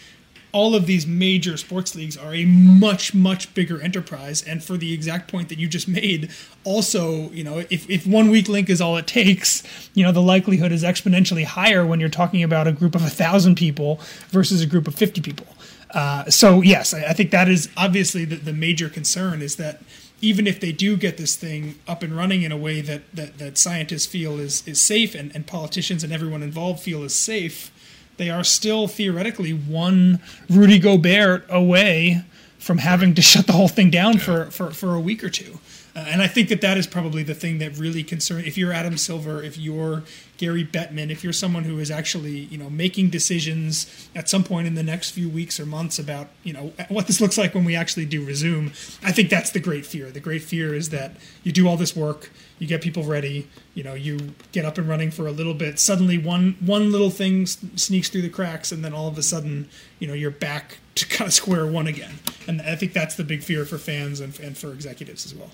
all 0.56 0.74
of 0.74 0.86
these 0.86 1.06
major 1.06 1.58
sports 1.58 1.96
leagues 1.96 2.16
are 2.16 2.34
a 2.34 2.46
much 2.46 3.14
much 3.14 3.54
bigger 3.54 3.82
enterprise. 3.82 4.42
And 4.42 4.64
for 4.64 4.78
the 4.78 4.94
exact 4.94 5.30
point 5.30 5.50
that 5.50 5.60
you 5.60 5.68
just 5.68 5.86
made 5.86 6.32
also 6.64 7.30
you 7.32 7.44
know 7.44 7.60
if, 7.70 7.90
if 7.90 8.08
one 8.08 8.30
weak 8.30 8.48
link 8.48 8.70
is 8.70 8.80
all 8.80 8.96
it 8.96 9.06
takes 9.06 9.64
you 9.94 10.04
know 10.04 10.14
the 10.14 10.22
likelihood 10.22 10.72
is 10.72 10.82
exponentially 10.82 11.44
higher 11.44 11.86
when 11.86 12.00
you're 12.00 12.08
talking 12.08 12.42
about 12.42 12.68
a 12.68 12.72
group 12.72 12.96
of 12.96 13.04
a 13.04 13.10
thousand 13.10 13.56
people 13.56 14.00
versus 14.30 14.62
a 14.62 14.66
group 14.66 14.88
of 14.88 14.96
50 14.96 15.22
people. 15.22 15.46
Uh, 15.92 16.30
so 16.30 16.62
yes 16.62 16.94
I, 16.94 17.10
I, 17.10 17.14
think 17.14 17.32
that 17.32 17.50
is 17.50 17.70
obviously 17.76 18.24
the, 18.24 18.38
the 18.38 18.54
major 18.54 18.90
concern 18.90 19.42
is 19.42 19.58
that 19.58 19.82
even 20.22 20.48
if 20.48 20.60
they 20.62 20.72
do 20.72 20.96
get 20.96 21.18
this 21.18 21.36
thing 21.36 21.76
up 21.88 22.02
and 22.02 22.16
running 22.16 22.44
in 22.44 22.52
a 22.52 22.58
way 22.58 22.82
that, 22.82 23.04
that, 23.14 23.38
that 23.38 23.58
scientists 23.58 24.06
feel 24.06 24.40
is, 24.40 24.66
is 24.68 24.82
safe 24.82 25.14
and, 25.16 25.36
and 25.36 25.46
politicians 25.46 26.04
and 26.04 26.12
everyone 26.12 26.42
involved 26.42 26.80
feel 26.80 27.04
is 27.04 27.14
safe 27.14 27.72
they 28.18 28.30
are 28.30 28.44
still 28.44 28.88
theoretically 28.88 29.52
one 29.52 30.20
Rudy 30.50 30.80
Gobert 30.80 31.46
away 31.50 32.24
from 32.58 32.80
having 32.80 33.14
to 33.16 33.22
shut 33.22 33.46
the 33.46 33.54
whole 33.54 33.68
thing 33.68 33.90
down 33.90 34.18
for, 34.18 34.46
for, 34.46 34.72
for 34.72 34.96
a 34.96 35.00
week 35.00 35.24
or 35.24 35.30
two. 35.30 35.60
Uh, 35.96 36.00
and 36.10 36.22
I 36.22 36.28
think 36.28 36.50
that 36.50 36.60
that 36.60 36.78
is 36.78 36.88
probably 36.88 37.24
the 37.24 37.34
thing 37.34 37.60
that 37.60 37.78
really 37.78 38.04
concerns. 38.04 38.46
If 38.46 38.58
you're 38.58 38.74
Adam 38.74 38.98
Silver, 38.98 39.42
if 39.42 39.58
you're 39.58 40.04
Gary 40.38 40.66
Bettman, 40.66 41.10
if 41.10 41.24
you're 41.24 41.32
someone 41.32 41.64
who 41.64 41.80
is 41.80 41.90
actually, 41.90 42.40
you 42.40 42.58
know, 42.58 42.70
making 42.70 43.12
decisions 43.12 44.10
at 44.14 44.28
some 44.28 44.44
point 44.44 44.68
in 44.68 44.76
the 44.76 44.84
next 44.84 45.12
few 45.12 45.30
weeks 45.30 45.58
or 45.58 45.66
months 45.66 45.98
about, 45.98 46.28
you 46.44 46.52
know, 46.52 46.74
what 46.90 47.08
this 47.08 47.22
looks 47.22 47.38
like 47.38 47.56
when 47.56 47.64
we 47.64 47.78
actually 47.78 48.06
do 48.06 48.26
resume, 48.26 48.74
I 49.04 49.14
think 49.14 49.30
that's 49.30 49.52
the 49.52 49.62
great 49.62 49.86
fear. 49.86 50.12
The 50.12 50.20
great 50.20 50.42
fear 50.42 50.74
is 50.74 50.90
that 50.90 51.16
you 51.44 51.54
do 51.54 51.66
all 51.66 51.78
this 51.78 51.96
work, 51.96 52.30
you 52.60 52.68
get 52.68 52.82
people 52.82 53.04
ready, 53.04 53.48
you 53.74 53.84
know, 53.84 53.94
you 53.94 54.34
get 54.52 54.66
up 54.66 54.78
and 54.78 54.90
running 54.90 55.12
for 55.12 55.28
a 55.28 55.32
little 55.32 55.54
bit. 55.54 55.80
Suddenly, 55.80 56.18
one 56.18 56.58
one 56.60 56.92
little 56.92 57.10
thing 57.10 57.46
sneaks 57.46 58.10
through 58.10 58.24
the 58.24 58.30
cracks, 58.30 58.74
and 58.74 58.84
then 58.84 58.94
all 58.94 59.08
of 59.08 59.18
a 59.18 59.24
sudden, 59.24 59.70
you 60.00 60.08
know, 60.08 60.14
you're 60.14 60.32
back 60.32 60.80
to 60.96 61.08
kind 61.10 61.28
of 61.28 61.34
square 61.34 61.66
one 61.66 61.88
again. 61.88 62.16
And 62.48 62.62
I 62.62 62.76
think 62.76 62.92
that's 62.92 63.16
the 63.16 63.24
big 63.24 63.44
fear 63.44 63.64
for 63.64 63.78
fans 63.78 64.20
and, 64.20 64.38
and 64.42 64.58
for 64.58 64.74
executives 64.74 65.26
as 65.26 65.34
well. 65.34 65.52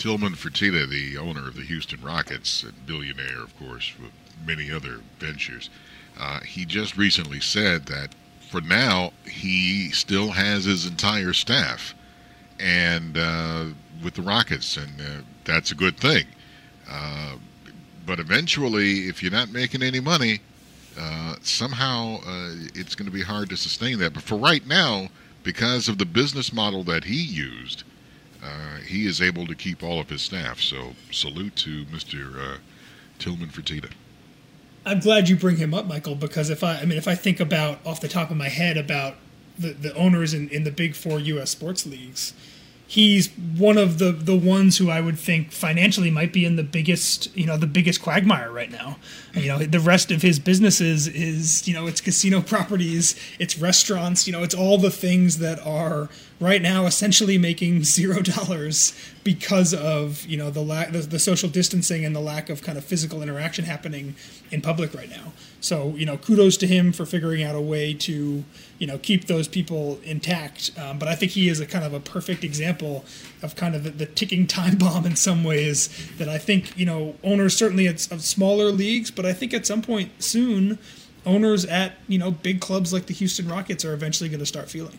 Tillman 0.00 0.32
Fertitta, 0.32 0.88
the 0.88 1.18
owner 1.18 1.46
of 1.46 1.56
the 1.56 1.62
Houston 1.62 2.00
Rockets, 2.00 2.62
a 2.62 2.72
billionaire, 2.72 3.42
of 3.42 3.54
course, 3.58 3.92
with 4.00 4.12
many 4.46 4.72
other 4.72 5.00
ventures, 5.18 5.68
uh, 6.18 6.40
he 6.40 6.64
just 6.64 6.96
recently 6.96 7.38
said 7.38 7.84
that 7.84 8.14
for 8.48 8.62
now 8.62 9.12
he 9.26 9.90
still 9.90 10.30
has 10.30 10.64
his 10.64 10.86
entire 10.86 11.34
staff, 11.34 11.94
and 12.58 13.18
uh, 13.18 13.66
with 14.02 14.14
the 14.14 14.22
Rockets, 14.22 14.78
and 14.78 15.02
uh, 15.02 15.22
that's 15.44 15.70
a 15.70 15.74
good 15.74 15.98
thing. 15.98 16.24
Uh, 16.90 17.36
but 18.06 18.18
eventually, 18.18 19.00
if 19.00 19.22
you're 19.22 19.30
not 19.30 19.52
making 19.52 19.82
any 19.82 20.00
money, 20.00 20.40
uh, 20.98 21.34
somehow 21.42 22.20
uh, 22.26 22.54
it's 22.74 22.94
going 22.94 23.04
to 23.04 23.12
be 23.12 23.22
hard 23.22 23.50
to 23.50 23.56
sustain 23.58 23.98
that. 23.98 24.14
But 24.14 24.22
for 24.22 24.36
right 24.36 24.66
now, 24.66 25.10
because 25.42 25.88
of 25.90 25.98
the 25.98 26.06
business 26.06 26.54
model 26.54 26.84
that 26.84 27.04
he 27.04 27.22
used 27.22 27.84
uh, 28.42 28.76
he 28.86 29.06
is 29.06 29.20
able 29.20 29.46
to 29.46 29.54
keep 29.54 29.82
all 29.82 30.00
of 30.00 30.08
his 30.10 30.22
staff. 30.22 30.60
So 30.60 30.94
salute 31.10 31.56
to 31.56 31.84
Mr. 31.86 32.54
Uh, 32.54 32.58
Tillman 33.18 33.48
Fertitta. 33.48 33.90
I'm 34.86 35.00
glad 35.00 35.28
you 35.28 35.36
bring 35.36 35.56
him 35.56 35.74
up, 35.74 35.86
Michael, 35.86 36.14
because 36.14 36.48
if 36.48 36.64
I, 36.64 36.78
I 36.78 36.84
mean, 36.86 36.96
if 36.96 37.06
I 37.06 37.14
think 37.14 37.38
about 37.38 37.84
off 37.84 38.00
the 38.00 38.08
top 38.08 38.30
of 38.30 38.36
my 38.36 38.48
head 38.48 38.76
about 38.76 39.16
the, 39.58 39.72
the 39.72 39.94
owners 39.94 40.32
in, 40.32 40.48
in 40.48 40.64
the 40.64 40.70
big 40.70 40.94
four 40.94 41.20
U.S. 41.20 41.50
sports 41.50 41.86
leagues, 41.86 42.32
he's 42.86 43.28
one 43.56 43.78
of 43.78 43.98
the 43.98 44.10
the 44.10 44.34
ones 44.34 44.78
who 44.78 44.90
I 44.90 45.00
would 45.00 45.16
think 45.16 45.52
financially 45.52 46.10
might 46.10 46.32
be 46.32 46.44
in 46.44 46.56
the 46.56 46.64
biggest 46.64 47.34
you 47.36 47.46
know 47.46 47.56
the 47.56 47.66
biggest 47.66 48.02
quagmire 48.02 48.50
right 48.50 48.70
now. 48.70 48.96
You 49.34 49.48
know, 49.48 49.58
the 49.58 49.78
rest 49.78 50.10
of 50.10 50.22
his 50.22 50.38
businesses 50.38 51.06
is 51.06 51.68
you 51.68 51.74
know 51.74 51.86
it's 51.86 52.00
casino 52.00 52.40
properties, 52.54 53.14
it's 53.38 53.58
restaurants, 53.58 54.26
you 54.26 54.32
know, 54.32 54.42
it's 54.42 54.54
all 54.54 54.78
the 54.78 54.90
things 54.90 55.38
that 55.38 55.64
are 55.64 56.08
right 56.40 56.62
now 56.62 56.86
essentially 56.86 57.36
making 57.36 57.84
zero 57.84 58.22
dollars 58.22 58.94
because 59.22 59.74
of 59.74 60.24
you 60.26 60.36
know 60.36 60.50
the 60.50 60.62
lack 60.62 60.90
the, 60.90 61.00
the 61.00 61.18
social 61.18 61.48
distancing 61.48 62.04
and 62.04 62.16
the 62.16 62.20
lack 62.20 62.48
of 62.48 62.62
kind 62.62 62.78
of 62.78 62.84
physical 62.84 63.22
interaction 63.22 63.66
happening 63.66 64.14
in 64.50 64.60
public 64.62 64.94
right 64.94 65.10
now. 65.10 65.32
So 65.60 65.94
you 65.96 66.06
know, 66.06 66.16
kudos 66.16 66.56
to 66.58 66.66
him 66.66 66.92
for 66.92 67.04
figuring 67.04 67.42
out 67.42 67.54
a 67.54 67.60
way 67.60 67.92
to 67.94 68.42
you 68.78 68.86
know 68.86 68.98
keep 68.98 69.26
those 69.26 69.46
people 69.46 70.00
intact. 70.02 70.70
Um, 70.78 70.98
but 70.98 71.06
I 71.06 71.14
think 71.14 71.32
he 71.32 71.48
is 71.48 71.60
a 71.60 71.66
kind 71.66 71.84
of 71.84 71.92
a 71.92 72.00
perfect 72.00 72.42
example 72.42 73.04
of 73.42 73.54
kind 73.54 73.74
of 73.74 73.84
the, 73.84 73.90
the, 73.90 74.06
ticking 74.06 74.46
time 74.46 74.76
bomb 74.78 75.04
in 75.04 75.16
some 75.16 75.44
ways 75.44 75.88
that 76.16 76.28
I 76.28 76.38
think 76.38 76.76
you 76.76 76.86
know 76.86 77.14
owners 77.22 77.56
certainly 77.56 77.86
of 77.86 78.00
smaller 78.00 78.72
leagues, 78.72 79.10
but 79.10 79.26
I 79.26 79.34
think 79.34 79.52
at 79.52 79.66
some 79.66 79.82
point 79.82 80.10
soon 80.22 80.78
owners 81.26 81.66
at 81.66 81.96
you 82.08 82.18
know 82.18 82.30
big 82.30 82.60
clubs 82.60 82.92
like 82.92 83.06
the 83.06 83.14
Houston 83.14 83.46
Rockets 83.46 83.84
are 83.84 83.92
eventually 83.92 84.30
going 84.30 84.40
to 84.40 84.46
start 84.46 84.70
feeling. 84.70 84.98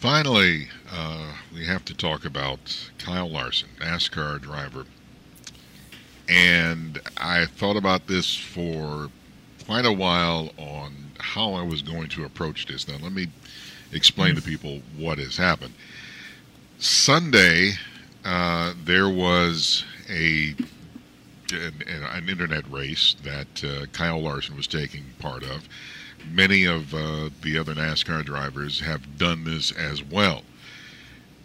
Finally, 0.00 0.66
uh, 0.90 1.30
we 1.52 1.66
have 1.66 1.84
to 1.84 1.92
talk 1.92 2.24
about 2.24 2.90
Kyle 2.96 3.28
Larson, 3.28 3.68
NASCAR 3.80 4.40
driver. 4.40 4.86
And 6.26 6.98
I 7.18 7.44
thought 7.44 7.76
about 7.76 8.06
this 8.06 8.34
for 8.34 9.10
quite 9.66 9.84
a 9.84 9.92
while 9.92 10.52
on 10.56 10.94
how 11.18 11.52
I 11.52 11.60
was 11.60 11.82
going 11.82 12.08
to 12.10 12.24
approach 12.24 12.64
this. 12.64 12.88
Now, 12.88 12.96
let 13.02 13.12
me 13.12 13.26
explain 13.92 14.36
to 14.36 14.40
people 14.40 14.80
what 14.96 15.18
has 15.18 15.36
happened. 15.36 15.74
Sunday, 16.78 17.72
uh, 18.24 18.72
there 18.82 19.10
was 19.10 19.84
a 20.08 20.54
an, 21.52 21.74
an, 21.86 22.28
internet 22.30 22.64
race 22.72 23.16
that 23.22 23.64
uh, 23.64 23.84
Kyle 23.92 24.22
Larson 24.22 24.56
was 24.56 24.66
taking 24.66 25.04
part 25.18 25.42
of 25.42 25.68
many 26.30 26.64
of 26.64 26.94
uh, 26.94 27.30
the 27.42 27.58
other 27.58 27.74
NASCAR 27.74 28.24
drivers 28.24 28.80
have 28.80 29.18
done 29.18 29.44
this 29.44 29.72
as 29.72 30.02
well. 30.02 30.42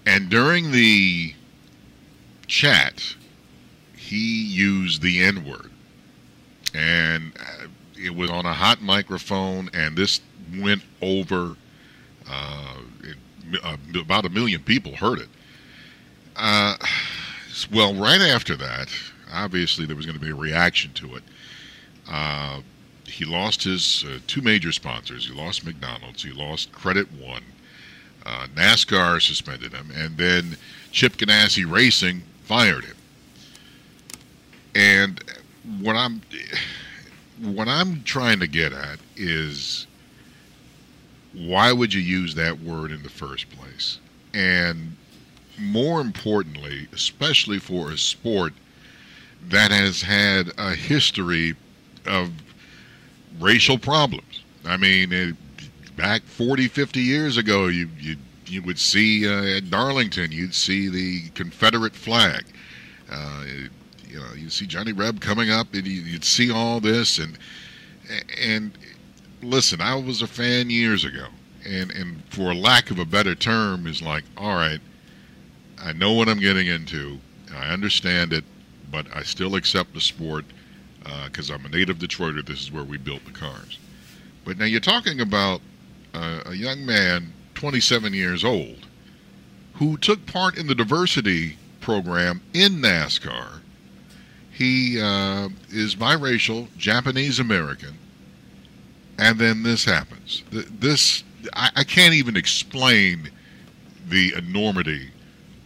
And 0.05 0.29
during 0.29 0.71
the 0.71 1.33
chat, 2.47 3.15
he 3.95 4.45
used 4.45 5.01
the 5.01 5.23
N 5.23 5.45
word. 5.45 5.71
And 6.73 7.33
uh, 7.39 7.67
it 7.97 8.15
was 8.15 8.29
on 8.29 8.45
a 8.45 8.53
hot 8.53 8.81
microphone, 8.81 9.69
and 9.73 9.97
this 9.97 10.21
went 10.59 10.83
over. 11.01 11.55
Uh, 12.29 12.77
it, 13.03 13.17
about 13.95 14.25
a 14.25 14.29
million 14.29 14.61
people 14.61 14.95
heard 14.95 15.19
it. 15.19 15.29
Uh, 16.35 16.75
well, 17.71 17.93
right 17.93 18.21
after 18.21 18.55
that, 18.57 18.89
obviously 19.31 19.85
there 19.85 19.95
was 19.95 20.05
going 20.05 20.17
to 20.17 20.23
be 20.23 20.31
a 20.31 20.35
reaction 20.35 20.91
to 20.93 21.15
it. 21.15 21.23
Uh, 22.09 22.61
he 23.07 23.25
lost 23.25 23.63
his 23.63 24.05
uh, 24.07 24.19
two 24.27 24.41
major 24.41 24.71
sponsors. 24.71 25.27
He 25.27 25.33
lost 25.33 25.65
McDonald's. 25.65 26.23
He 26.23 26.31
lost 26.31 26.71
Credit 26.71 27.07
One. 27.13 27.43
Uh, 28.25 28.47
NASCAR 28.55 29.21
suspended 29.21 29.71
him, 29.71 29.91
and 29.95 30.17
then 30.17 30.57
Chip 30.91 31.17
Ganassi 31.17 31.69
Racing 31.69 32.23
fired 32.43 32.85
him. 32.85 32.95
And 34.73 35.23
what 35.79 35.95
I'm 35.95 36.21
what 37.39 37.67
I'm 37.67 38.03
trying 38.03 38.39
to 38.39 38.47
get 38.47 38.73
at 38.73 38.99
is 39.15 39.87
why 41.33 41.71
would 41.71 41.93
you 41.93 42.01
use 42.01 42.35
that 42.35 42.59
word 42.61 42.91
in 42.91 43.03
the 43.03 43.09
first 43.09 43.49
place? 43.51 43.99
And 44.33 44.95
more 45.59 46.01
importantly, 46.01 46.87
especially 46.93 47.59
for 47.59 47.91
a 47.91 47.97
sport 47.97 48.53
that 49.49 49.71
has 49.71 50.01
had 50.01 50.51
a 50.57 50.73
history 50.73 51.55
of 52.05 52.31
racial 53.39 53.77
problems. 53.77 54.43
I 54.65 54.77
mean, 54.77 55.11
it, 55.11 55.35
back 55.95 56.23
40, 56.23 56.67
50 56.67 56.99
years 56.99 57.37
ago, 57.37 57.67
you 57.67 57.89
you 57.99 58.17
you 58.47 58.61
would 58.61 58.79
see 58.79 59.27
uh, 59.27 59.57
at 59.57 59.69
Darlington, 59.69 60.31
you'd 60.31 60.53
see 60.53 60.87
the 60.87 61.29
Confederate 61.29 61.95
flag. 61.95 62.45
Uh, 63.11 63.43
you 64.07 64.19
know, 64.19 64.33
you 64.35 64.49
see 64.49 64.65
Johnny 64.65 64.93
Reb 64.93 65.19
coming 65.19 65.49
up, 65.49 65.73
and 65.73 65.85
you'd 65.85 66.23
see 66.23 66.51
all 66.51 66.79
this, 66.79 67.17
and 67.17 67.37
and 68.39 68.77
listen, 69.41 69.81
I 69.81 69.95
was 69.95 70.21
a 70.21 70.27
fan 70.27 70.69
years 70.69 71.05
ago, 71.05 71.27
and 71.65 71.91
and 71.91 72.23
for 72.29 72.53
lack 72.53 72.91
of 72.91 72.99
a 72.99 73.05
better 73.05 73.35
term, 73.35 73.87
is 73.87 74.01
like, 74.01 74.23
all 74.37 74.55
right, 74.55 74.79
I 75.81 75.93
know 75.93 76.13
what 76.13 76.29
I'm 76.29 76.39
getting 76.39 76.67
into, 76.67 77.19
I 77.55 77.67
understand 77.69 78.33
it, 78.33 78.43
but 78.91 79.07
I 79.13 79.23
still 79.23 79.55
accept 79.55 79.93
the 79.93 80.01
sport 80.01 80.45
because 81.25 81.51
uh, 81.51 81.55
I'm 81.55 81.65
a 81.65 81.69
native 81.69 81.97
Detroiter. 81.97 82.45
This 82.45 82.61
is 82.61 82.71
where 82.71 82.83
we 82.83 82.97
built 82.97 83.25
the 83.25 83.31
cars. 83.31 83.77
But 84.43 84.57
now 84.57 84.65
you're 84.65 84.79
talking 84.79 85.19
about 85.19 85.61
uh, 86.13 86.41
a 86.45 86.53
young 86.53 86.85
man, 86.85 87.33
27 87.55 88.13
years 88.13 88.43
old, 88.43 88.87
who 89.75 89.97
took 89.97 90.25
part 90.25 90.57
in 90.57 90.67
the 90.67 90.75
diversity 90.75 91.57
program 91.81 92.41
in 92.53 92.73
NASCAR. 92.73 93.59
He 94.51 95.01
uh, 95.01 95.49
is 95.69 95.95
biracial, 95.95 96.67
Japanese 96.77 97.39
American, 97.39 97.97
and 99.17 99.37
then 99.37 99.63
this 99.63 99.83
happens. 99.83 100.43
This 100.51 101.23
I, 101.53 101.71
I 101.75 101.83
can't 101.83 102.13
even 102.13 102.37
explain 102.37 103.29
the 104.07 104.33
enormity 104.37 105.09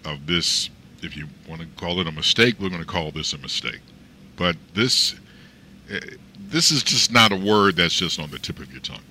of 0.05 0.25
this. 0.25 0.69
If 1.01 1.15
you 1.15 1.27
want 1.47 1.61
to 1.61 1.67
call 1.77 1.99
it 1.99 2.07
a 2.07 2.11
mistake, 2.11 2.55
we're 2.59 2.69
going 2.69 2.81
to 2.81 2.87
call 2.87 3.11
this 3.11 3.33
a 3.33 3.37
mistake. 3.37 3.79
But 4.35 4.55
this 4.73 5.15
this 6.49 6.71
is 6.71 6.83
just 6.83 7.11
not 7.11 7.31
a 7.31 7.35
word 7.35 7.75
that's 7.75 7.93
just 7.93 8.19
on 8.19 8.31
the 8.31 8.39
tip 8.39 8.59
of 8.59 8.71
your 8.71 8.81
tongue. 8.81 9.01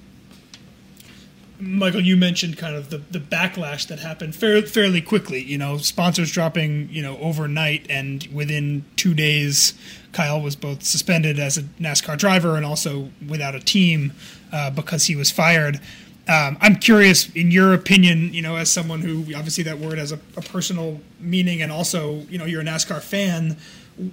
Michael, 1.60 2.00
you 2.00 2.16
mentioned 2.16 2.56
kind 2.56 2.76
of 2.76 2.90
the, 2.90 2.98
the 2.98 3.18
backlash 3.18 3.88
that 3.88 3.98
happened 3.98 4.34
fair, 4.36 4.62
fairly 4.62 5.00
quickly. 5.00 5.42
You 5.42 5.58
know, 5.58 5.76
sponsors 5.78 6.30
dropping, 6.30 6.88
you 6.90 7.02
know, 7.02 7.18
overnight, 7.18 7.84
and 7.90 8.26
within 8.32 8.84
two 8.94 9.12
days, 9.12 9.74
Kyle 10.12 10.40
was 10.40 10.54
both 10.54 10.84
suspended 10.84 11.38
as 11.38 11.58
a 11.58 11.62
NASCAR 11.62 12.16
driver 12.16 12.56
and 12.56 12.64
also 12.64 13.10
without 13.28 13.56
a 13.56 13.60
team 13.60 14.12
uh, 14.52 14.70
because 14.70 15.06
he 15.06 15.16
was 15.16 15.32
fired. 15.32 15.80
Um, 16.28 16.58
I'm 16.60 16.76
curious, 16.76 17.28
in 17.30 17.50
your 17.50 17.72
opinion, 17.74 18.32
you 18.34 18.42
know, 18.42 18.56
as 18.56 18.70
someone 18.70 19.00
who 19.00 19.20
obviously 19.34 19.64
that 19.64 19.78
word 19.78 19.98
has 19.98 20.12
a, 20.12 20.20
a, 20.36 20.42
personal 20.42 21.00
meaning, 21.18 21.62
and 21.62 21.72
also, 21.72 22.20
you 22.28 22.38
know, 22.38 22.44
you're 22.44 22.60
a 22.60 22.64
NASCAR 22.64 23.00
fan. 23.00 23.56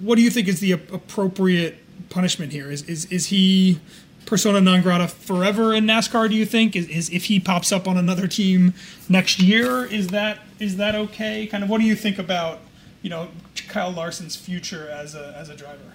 What 0.00 0.16
do 0.16 0.22
you 0.22 0.30
think 0.30 0.48
is 0.48 0.58
the 0.58 0.72
appropriate 0.72 1.78
punishment 2.08 2.52
here? 2.52 2.70
Is 2.70 2.82
is 2.82 3.04
is 3.06 3.26
he 3.26 3.80
persona 4.26 4.60
non 4.60 4.82
grata 4.82 5.08
forever 5.08 5.74
in 5.74 5.84
NASCAR? 5.84 6.28
Do 6.28 6.34
you 6.34 6.46
think 6.46 6.76
is, 6.76 6.88
is 6.88 7.10
if 7.10 7.26
he 7.26 7.40
pops 7.40 7.72
up 7.72 7.88
on 7.88 7.96
another 7.96 8.26
team 8.26 8.74
next 9.08 9.40
year? 9.40 9.84
Is 9.86 10.08
that 10.08 10.40
is 10.58 10.76
that 10.76 10.94
okay? 10.94 11.46
Kind 11.46 11.64
of 11.64 11.70
what 11.70 11.80
do 11.80 11.86
you 11.86 11.96
think 11.96 12.18
about 12.18 12.60
you 13.02 13.10
know 13.10 13.28
Kyle 13.68 13.92
Larson's 13.92 14.36
future 14.36 14.88
as 14.88 15.14
a 15.14 15.34
as 15.36 15.48
a 15.48 15.56
driver? 15.56 15.94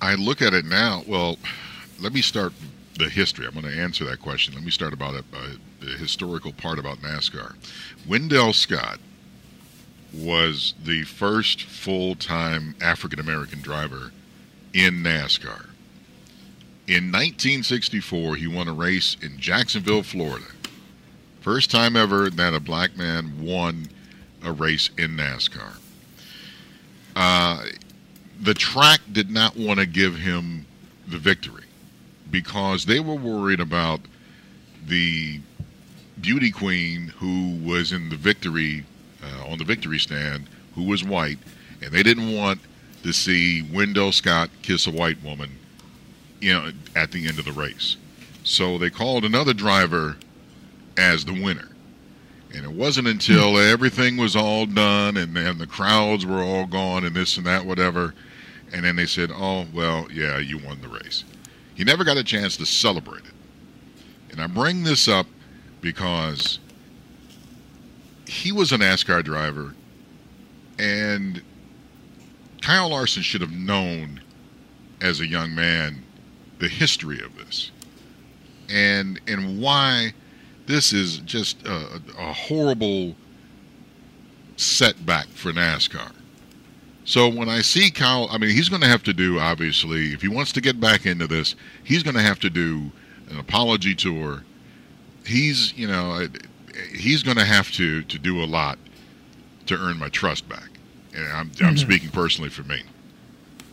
I 0.00 0.14
look 0.16 0.42
at 0.42 0.52
it 0.52 0.64
now. 0.64 1.02
Well, 1.06 1.38
let 2.00 2.12
me 2.12 2.20
start 2.20 2.52
the 2.98 3.08
history. 3.08 3.46
I'm 3.46 3.52
going 3.52 3.64
to 3.64 3.80
answer 3.80 4.04
that 4.04 4.20
question. 4.20 4.54
Let 4.54 4.64
me 4.64 4.70
start 4.70 4.92
about 4.92 5.14
it, 5.14 5.24
uh, 5.32 5.50
the 5.80 5.86
historical 5.86 6.52
part 6.52 6.78
about 6.78 6.98
NASCAR. 6.98 7.54
Wendell 8.06 8.52
Scott 8.52 8.98
was 10.12 10.74
the 10.84 11.02
first 11.04 11.62
full 11.62 12.14
time 12.14 12.74
African 12.80 13.18
American 13.18 13.60
driver 13.60 14.12
in 14.74 15.02
NASCAR. 15.02 15.68
In 16.86 17.10
1964, 17.10 18.36
he 18.36 18.46
won 18.46 18.68
a 18.68 18.74
race 18.74 19.16
in 19.22 19.38
Jacksonville, 19.38 20.02
Florida. 20.02 20.44
First 21.40 21.70
time 21.70 21.96
ever 21.96 22.28
that 22.28 22.52
a 22.52 22.60
black 22.60 22.96
man 22.96 23.42
won 23.42 23.86
a 24.42 24.52
race 24.52 24.90
in 24.98 25.16
NASCAR. 25.16 25.76
Uh, 27.16 27.64
the 28.40 28.52
track 28.52 29.00
did 29.12 29.30
not 29.30 29.56
want 29.56 29.78
to 29.78 29.86
give 29.86 30.16
him 30.16 30.66
the 31.06 31.18
victory 31.18 31.64
because 32.30 32.84
they 32.84 32.98
were 32.98 33.14
worried 33.14 33.60
about 33.60 34.00
the 34.86 35.40
beauty 36.20 36.50
queen 36.50 37.12
who 37.18 37.56
was 37.62 37.92
in 37.92 38.08
the 38.08 38.16
victory 38.16 38.84
uh, 39.22 39.50
on 39.50 39.58
the 39.58 39.64
victory 39.64 39.98
stand, 39.98 40.48
who 40.74 40.82
was 40.82 41.04
white, 41.04 41.38
and 41.80 41.92
they 41.92 42.02
didn't 42.02 42.34
want 42.34 42.60
to 43.04 43.12
see 43.12 43.60
Wendell 43.70 44.12
Scott 44.12 44.48
kiss 44.62 44.86
a 44.86 44.90
white 44.90 45.22
woman, 45.22 45.50
you 46.40 46.54
know, 46.54 46.72
at 46.96 47.12
the 47.12 47.28
end 47.28 47.38
of 47.38 47.44
the 47.44 47.52
race. 47.52 47.98
So 48.44 48.78
they 48.78 48.88
called 48.88 49.26
another 49.26 49.52
driver 49.52 50.16
as 50.96 51.26
the 51.26 51.34
winner. 51.34 51.68
And 52.54 52.64
it 52.64 52.72
wasn't 52.72 53.08
until 53.08 53.52
hmm. 53.52 53.58
everything 53.58 54.16
was 54.16 54.34
all 54.34 54.64
done 54.64 55.18
and 55.18 55.36
then 55.36 55.58
the 55.58 55.66
crowds 55.66 56.24
were 56.24 56.42
all 56.42 56.64
gone 56.64 57.04
and 57.04 57.14
this 57.14 57.36
and 57.36 57.44
that, 57.44 57.66
whatever. 57.66 58.14
And 58.72 58.86
then 58.86 58.96
they 58.96 59.06
said, 59.06 59.30
oh, 59.30 59.66
well, 59.74 60.08
yeah, 60.10 60.38
you 60.38 60.56
won 60.56 60.80
the 60.80 60.88
race. 60.88 61.24
He 61.74 61.84
never 61.84 62.04
got 62.04 62.16
a 62.16 62.24
chance 62.24 62.56
to 62.56 62.64
celebrate 62.64 63.24
it. 63.26 63.32
And 64.30 64.40
I 64.40 64.46
bring 64.46 64.82
this 64.82 65.08
up 65.08 65.26
because 65.82 66.58
he 68.26 68.50
was 68.50 68.72
a 68.72 68.78
NASCAR 68.78 69.22
driver 69.22 69.74
and 70.78 71.42
Kyle 72.64 72.88
Larson 72.88 73.22
should 73.22 73.42
have 73.42 73.52
known 73.52 74.22
as 75.02 75.20
a 75.20 75.26
young 75.26 75.54
man 75.54 76.02
the 76.60 76.68
history 76.68 77.20
of 77.20 77.36
this 77.36 77.70
and 78.70 79.20
and 79.26 79.60
why 79.60 80.14
this 80.64 80.94
is 80.94 81.18
just 81.18 81.62
a, 81.66 82.00
a 82.18 82.32
horrible 82.32 83.14
setback 84.56 85.26
for 85.26 85.52
NASCAR. 85.52 86.10
So 87.04 87.28
when 87.28 87.50
I 87.50 87.60
see 87.60 87.90
Kyle, 87.90 88.28
I 88.30 88.38
mean, 88.38 88.48
he's 88.48 88.70
going 88.70 88.80
to 88.80 88.88
have 88.88 89.02
to 89.02 89.12
do, 89.12 89.38
obviously, 89.38 90.14
if 90.14 90.22
he 90.22 90.28
wants 90.28 90.50
to 90.52 90.62
get 90.62 90.80
back 90.80 91.04
into 91.04 91.26
this, 91.26 91.56
he's 91.82 92.02
going 92.02 92.16
to 92.16 92.22
have 92.22 92.40
to 92.40 92.48
do 92.48 92.90
an 93.28 93.38
apology 93.38 93.94
tour. 93.94 94.42
He's, 95.26 95.76
you 95.76 95.86
know, 95.86 96.26
he's 96.94 97.22
going 97.22 97.36
to 97.36 97.44
have 97.44 97.70
to, 97.72 98.04
to 98.04 98.18
do 98.18 98.42
a 98.42 98.46
lot 98.46 98.78
to 99.66 99.76
earn 99.76 99.98
my 99.98 100.08
trust 100.08 100.48
back. 100.48 100.70
And 101.14 101.26
I'm, 101.32 101.50
mm-hmm. 101.50 101.64
I'm 101.64 101.76
speaking 101.76 102.10
personally 102.10 102.50
for 102.50 102.62
me. 102.62 102.82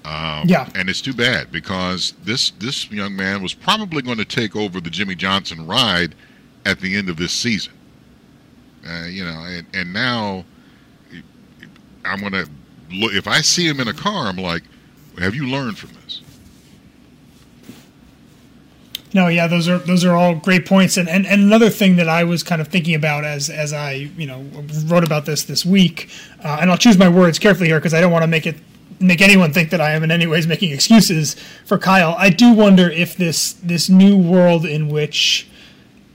Um, 0.04 0.48
yeah. 0.48 0.70
And 0.76 0.90
it's 0.90 1.02
too 1.02 1.14
bad 1.14 1.52
because 1.52 2.14
this, 2.24 2.52
this 2.52 2.90
young 2.92 3.16
man 3.16 3.44
was 3.44 3.54
probably 3.54 4.02
going 4.02 4.18
to 4.18 4.26
take 4.26 4.56
over 4.56 4.82
the 4.82 4.90
Jimmie 4.90 5.16
Johnson 5.16 5.66
ride– 5.66 6.16
at 6.66 6.80
the 6.80 6.96
end 6.96 7.10
of 7.10 7.18
this 7.18 7.32
season. 7.32 7.74
Uh, 8.88 9.06
you 9.06 9.24
know, 9.24 9.44
and, 9.46 9.68
and 9.74 9.94
now 9.94 10.44
I'm 12.04 12.20
going 12.20 12.34
to 12.34 12.50
look. 12.92 13.14
If 13.14 13.28
I 13.28 13.42
see 13.42 13.68
him 13.68 13.80
in 13.80 13.88
a 13.88 13.94
car, 13.94 14.28
I'm 14.28 14.38
like, 14.38 14.64
have 15.20 15.36
you 15.36 15.48
learned 15.48 15.78
from 15.78 15.92
this? 16.04 16.22
No, 19.14 19.28
yeah, 19.28 19.48
those 19.48 19.68
are 19.68 19.78
those 19.80 20.06
are 20.06 20.16
all 20.16 20.36
great 20.36 20.66
points, 20.66 20.96
and, 20.96 21.10
and 21.10 21.26
and 21.26 21.42
another 21.42 21.70
thing 21.70 21.98
that 21.98 22.08
I 22.08 22.24
was 22.24 22.44
kind 22.44 22.62
of 22.62 22.70
thinking 22.70 22.96
about 22.96 23.26
as 23.26 23.50
as 23.50 23.74
I 23.74 23.94
you 24.18 24.26
know 24.26 24.46
wrote 24.86 25.04
about 25.04 25.26
this 25.26 25.44
this 25.44 25.66
week, 25.66 26.10
uh, 26.44 26.60
and 26.62 26.72
I'll 26.72 26.78
choose 26.78 26.98
my 26.98 27.10
words 27.10 27.38
carefully 27.38 27.68
here 27.68 27.80
because 27.80 27.94
I 27.94 28.00
don't 28.00 28.12
want 28.12 28.24
to 28.24 28.28
make 28.28 28.48
it 28.48 28.56
make 29.02 29.22
anyone 29.22 29.52
think 29.52 29.70
that 29.72 29.82
I 29.82 29.92
am 29.92 30.04
in 30.04 30.12
any 30.12 30.28
ways 30.28 30.48
making 30.48 30.72
excuses 30.72 31.36
for 31.66 31.78
Kyle. 31.78 32.16
I 32.18 32.30
do 32.30 32.54
wonder 32.54 32.90
if 32.90 33.18
this 33.18 33.54
this 33.54 33.90
new 33.90 34.18
world 34.18 34.66
in 34.66 34.88
which 34.88 35.48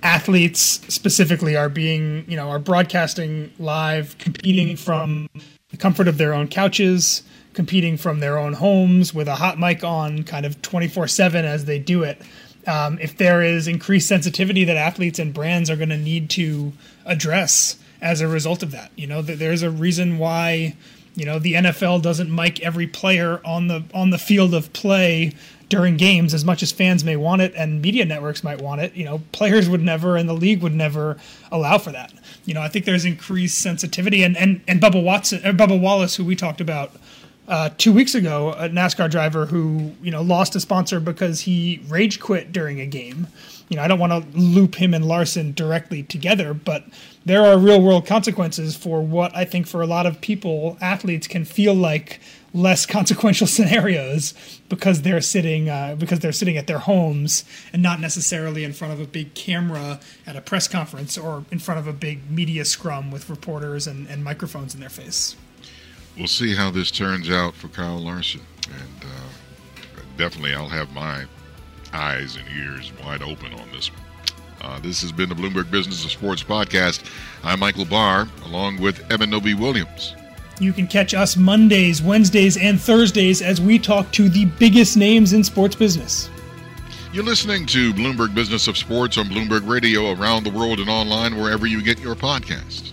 athletes 0.03 0.61
specifically 0.88 1.57
are 1.57 1.69
being, 1.69 2.25
you 2.29 2.37
know, 2.37 2.49
are 2.49 2.59
broadcasting 2.59 3.53
live, 3.59 4.17
competing 4.19 4.76
from 4.76 5.29
the 5.71 5.76
comfort 5.76 6.07
of 6.07 6.17
their 6.17 6.33
own 6.33 6.49
couches, 6.49 7.23
competing 7.55 7.97
from 7.97 8.21
their 8.21 8.38
own 8.38 8.53
homes 8.53 9.12
with 9.12 9.26
a 9.26 9.35
hot 9.35 9.59
mic 9.59 9.83
on 9.83 10.23
kind 10.23 10.47
of 10.47 10.62
24 10.62 11.09
7 11.09 11.45
as 11.45 11.65
they 11.65 11.79
do 11.79 12.03
it. 12.03 12.23
Um, 12.66 12.99
if 13.00 13.16
there 13.16 13.42
is 13.42 13.68
increased 13.68 14.08
sensitivity 14.08 14.64
that 14.64 14.76
athletes 14.76 15.18
and 15.18 15.32
brands 15.32 15.70
are 15.70 15.76
going 15.76 15.90
to 15.90 15.99
need 15.99 16.30
to 16.30 16.73
address 17.04 17.78
as 18.00 18.20
a 18.20 18.28
result 18.28 18.62
of 18.62 18.73
that, 18.73 18.90
you 18.96 19.06
know, 19.06 19.23
there's 19.23 19.62
a 19.62 19.70
reason 19.70 20.18
why, 20.18 20.75
you 21.14 21.25
know, 21.25 21.38
the 21.38 21.54
NFL 21.54 22.02
doesn't 22.02 22.35
mic 22.35 22.61
every 22.61 22.87
player 22.87 23.40
on 23.44 23.68
the 23.68 23.85
on 23.94 24.11
the 24.11 24.18
field 24.18 24.52
of 24.52 24.72
play 24.72 25.33
during 25.68 25.96
games 25.96 26.33
as 26.33 26.44
much 26.44 26.62
as 26.62 26.70
fans 26.70 27.02
may 27.02 27.16
want 27.16 27.42
it 27.42 27.52
and 27.57 27.83
media 27.83 28.05
networks 28.05 28.44
might 28.44 28.61
want 28.61 28.81
it. 28.81 28.94
You 28.94 29.05
know 29.05 29.22
players 29.33 29.68
would 29.68 29.83
never 29.83 30.16
and 30.16 30.29
the 30.29 30.35
league 30.35 30.62
would 30.62 30.74
never 30.74 31.16
allow 31.50 31.79
for 31.79 31.90
that. 31.92 32.12
You 32.44 32.55
know 32.55 32.62
i 32.62 32.68
think 32.68 32.85
there's 32.85 33.05
increased 33.05 33.59
sensitivity 33.61 34.22
and 34.22 34.37
and, 34.37 34.61
and 34.68 34.81
bubba 34.81 35.02
watson 35.02 35.44
or 35.44 35.52
bubba 35.52 35.79
wallace 35.79 36.16
who 36.16 36.24
we 36.24 36.37
talked 36.37 36.61
about 36.61 36.92
uh, 37.48 37.70
two 37.78 37.92
weeks 37.92 38.14
ago 38.14 38.52
a 38.52 38.68
nascar 38.68 39.11
driver 39.11 39.46
who 39.46 39.92
you 40.02 40.11
know 40.11 40.22
lost 40.22 40.54
a 40.56 40.61
sponsor 40.61 41.00
because 41.00 41.42
he 41.42 41.80
rage 41.88 42.20
quit 42.20 42.52
during 42.52 42.80
a 42.80 42.87
game 42.87 43.26
you 43.68 43.76
know 43.76 43.82
i 43.82 43.88
don't 43.88 43.98
want 43.98 44.12
to 44.12 44.38
loop 44.38 44.74
him 44.76 44.92
and 44.92 45.04
larson 45.04 45.52
directly 45.52 46.02
together 46.02 46.52
but 46.52 46.85
there 47.24 47.44
are 47.44 47.59
real 47.59 47.80
world 47.80 48.06
consequences 48.06 48.76
for 48.76 49.00
what 49.00 49.35
i 49.37 49.44
think 49.44 49.66
for 49.66 49.80
a 49.80 49.87
lot 49.87 50.06
of 50.06 50.20
people 50.20 50.76
athletes 50.80 51.26
can 51.26 51.44
feel 51.44 51.74
like 51.74 52.20
less 52.52 52.87
consequential 52.96 53.46
scenarios 53.46 54.35
because 54.68 55.02
they're 55.02 55.20
sitting 55.20 55.68
uh, 55.68 55.94
because 55.96 56.18
they're 56.20 56.32
sitting 56.32 56.56
at 56.56 56.66
their 56.66 56.78
homes 56.78 57.44
and 57.72 57.82
not 57.82 58.00
necessarily 58.00 58.64
in 58.64 58.72
front 58.72 58.92
of 58.92 59.00
a 59.00 59.06
big 59.06 59.35
camera 59.35 60.00
at 60.26 60.35
a 60.35 60.40
press 60.40 60.66
conference 60.66 61.16
or 61.16 61.44
in 61.50 61.59
front 61.59 61.78
of 61.78 61.87
a 61.87 61.92
big 61.92 62.28
media 62.30 62.64
scrum 62.64 63.11
with 63.11 63.28
reporters 63.30 63.87
and, 63.87 64.09
and 64.09 64.24
microphones 64.24 64.74
in 64.74 64.80
their 64.80 64.88
face. 64.88 65.37
We'll 66.16 66.26
see 66.26 66.55
how 66.55 66.70
this 66.70 66.90
turns 66.90 67.31
out 67.31 67.55
for 67.55 67.68
Kyle 67.68 67.98
Larson, 67.98 68.40
and 68.66 69.05
uh, 69.05 70.00
definitely 70.16 70.55
I'll 70.55 70.68
have 70.68 70.92
my 70.94 71.26
eyes 71.92 72.37
and 72.37 72.46
ears 72.57 72.90
wide 73.05 73.22
open 73.22 73.52
on 73.52 73.70
this 73.72 73.90
one. 73.90 74.00
Uh, 74.62 74.81
this 74.81 75.02
has 75.02 75.12
been 75.12 75.29
the 75.29 75.35
Bloomberg 75.35 75.70
Business 75.70 76.05
of 76.05 76.11
Sports 76.11 76.42
podcast. 76.42 77.05
I'm 77.44 77.61
Michael 77.61 77.85
Barr, 77.85 78.26
along 78.46 78.81
with 78.81 79.11
Eben 79.12 79.29
Novy-Williams. 79.29 80.14
You 80.59 80.72
can 80.72 80.87
catch 80.87 81.12
us 81.12 81.37
Mondays, 81.37 82.00
Wednesdays, 82.00 82.57
and 82.57 82.81
Thursdays 82.81 83.42
as 83.42 83.61
we 83.61 83.79
talk 83.79 84.11
to 84.12 84.31
the 84.31 84.46
biggest 84.46 84.96
names 84.96 85.35
in 85.35 85.44
sports 85.44 85.76
business. 85.76 86.31
You're 87.12 87.24
listening 87.24 87.66
to 87.66 87.92
Bloomberg 87.92 88.35
Business 88.35 88.66
of 88.66 88.79
Sports 88.79 89.18
on 89.18 89.26
Bloomberg 89.26 89.68
Radio 89.68 90.12
around 90.12 90.44
the 90.44 90.50
world 90.50 90.81
and 90.81 90.88
online 90.88 91.37
wherever 91.37 91.66
you 91.66 91.83
get 91.83 92.00
your 92.00 92.14
podcasts. 92.14 92.92